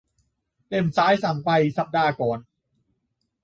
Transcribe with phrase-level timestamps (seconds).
[0.67, 2.39] เล่มซ้ายสั่งไปสัปดาห์ก่อน